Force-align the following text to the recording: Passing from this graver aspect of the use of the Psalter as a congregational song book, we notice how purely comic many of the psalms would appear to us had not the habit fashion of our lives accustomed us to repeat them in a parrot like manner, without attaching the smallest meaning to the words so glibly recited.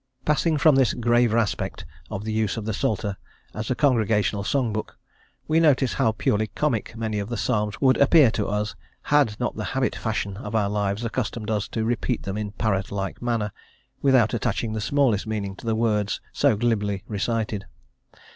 Passing 0.25 0.57
from 0.57 0.73
this 0.77 0.95
graver 0.95 1.37
aspect 1.37 1.85
of 2.09 2.23
the 2.23 2.33
use 2.33 2.57
of 2.57 2.65
the 2.65 2.73
Psalter 2.73 3.17
as 3.53 3.69
a 3.69 3.75
congregational 3.75 4.43
song 4.43 4.73
book, 4.73 4.97
we 5.47 5.59
notice 5.59 5.93
how 5.93 6.11
purely 6.11 6.47
comic 6.55 6.97
many 6.97 7.19
of 7.19 7.29
the 7.29 7.37
psalms 7.37 7.79
would 7.81 7.97
appear 7.97 8.31
to 8.31 8.47
us 8.47 8.73
had 9.13 9.39
not 9.39 9.55
the 9.57 9.63
habit 9.77 9.95
fashion 9.95 10.37
of 10.37 10.55
our 10.55 10.69
lives 10.69 11.05
accustomed 11.05 11.51
us 11.51 11.67
to 11.67 11.85
repeat 11.85 12.23
them 12.23 12.35
in 12.35 12.47
a 12.47 12.51
parrot 12.53 12.91
like 12.91 13.21
manner, 13.21 13.51
without 14.01 14.33
attaching 14.33 14.73
the 14.73 14.81
smallest 14.81 15.27
meaning 15.27 15.55
to 15.55 15.67
the 15.67 15.75
words 15.75 16.19
so 16.33 16.55
glibly 16.55 17.03
recited. 17.07 17.65